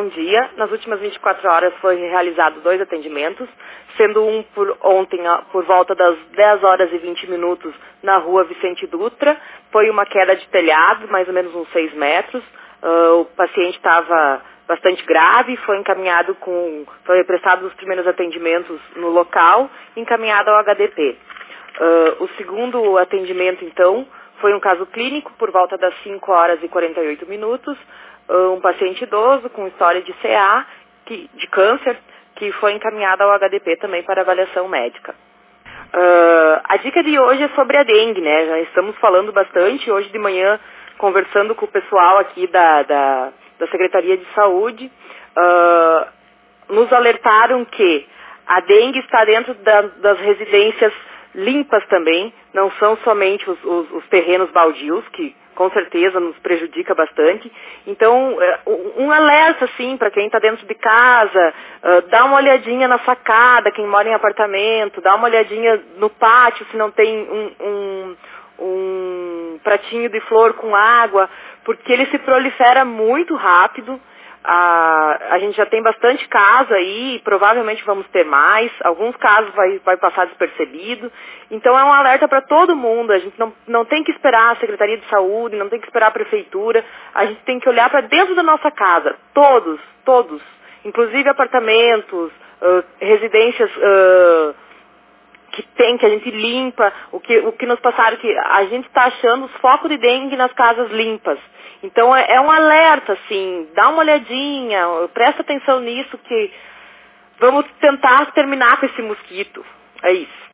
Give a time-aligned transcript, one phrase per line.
[0.00, 0.48] Bom dia.
[0.56, 3.46] Nas últimas 24 horas foi realizado dois atendimentos,
[3.98, 5.20] sendo um por ontem
[5.52, 9.36] por volta das 10 horas e 20 minutos na rua Vicente Dutra.
[9.70, 12.42] Foi uma queda de telhado, mais ou menos uns 6 metros.
[12.82, 19.10] Uh, o paciente estava bastante grave, foi encaminhado com, foi prestado os primeiros atendimentos no
[19.10, 21.18] local, encaminhado ao HDP.
[21.78, 24.06] Uh, o segundo atendimento, então,
[24.40, 27.76] foi um caso clínico por volta das 5 horas e 48 minutos,
[28.28, 30.66] uh, um paciente idoso com história de CA,
[31.06, 31.96] que, de câncer,
[32.36, 35.14] que foi encaminhado ao HDP também para avaliação médica.
[35.92, 38.46] Uh, a dica de hoje é sobre a dengue, né?
[38.46, 40.58] Já estamos falando bastante hoje de manhã,
[40.98, 44.90] conversando com o pessoal aqui da, da, da Secretaria de Saúde,
[46.68, 48.06] nos alertaram que
[48.46, 50.92] a dengue está dentro da, das residências
[51.34, 56.94] limpas também, não são somente os, os, os terrenos baldios, que com certeza nos prejudica
[56.94, 57.52] bastante.
[57.86, 58.60] Então, é,
[58.96, 63.70] um alerta, assim, para quem está dentro de casa, uh, dá uma olhadinha na sacada,
[63.70, 68.16] quem mora em apartamento, dá uma olhadinha no pátio, se não tem um, um,
[68.58, 71.28] um pratinho de flor com água,
[71.62, 74.00] porque ele se prolifera muito rápido.
[74.42, 78.72] A, a gente já tem bastante caso aí, provavelmente vamos ter mais.
[78.82, 81.12] Alguns casos vai, vai passar despercebido.
[81.50, 83.12] Então é um alerta para todo mundo.
[83.12, 86.08] A gente não, não tem que esperar a Secretaria de Saúde, não tem que esperar
[86.08, 86.84] a Prefeitura.
[87.14, 89.14] A gente tem que olhar para dentro da nossa casa.
[89.34, 90.40] Todos, todos.
[90.84, 93.70] Inclusive apartamentos, uh, residências.
[93.76, 94.54] Uh,
[95.52, 98.86] que tem, que a gente limpa, o que, o que nos passaram que a gente
[98.86, 101.38] está achando os focos de dengue nas casas limpas.
[101.82, 106.52] Então é, é um alerta, assim, dá uma olhadinha, presta atenção nisso que
[107.38, 109.64] vamos tentar terminar com esse mosquito.
[110.02, 110.40] É isso.